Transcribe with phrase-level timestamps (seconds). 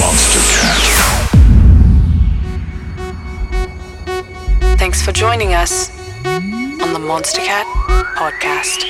[0.00, 1.30] Monster Cat.
[4.78, 5.90] Thanks for joining us
[6.24, 7.64] on the Monstercat
[8.16, 8.80] podcast.